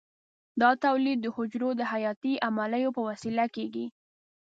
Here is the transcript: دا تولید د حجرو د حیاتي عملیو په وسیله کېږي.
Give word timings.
دا 0.61 0.69
تولید 0.85 1.17
د 1.21 1.27
حجرو 1.35 1.69
د 1.79 1.81
حیاتي 1.91 2.33
عملیو 2.47 2.95
په 2.97 3.01
وسیله 3.09 3.45
کېږي. 3.55 3.85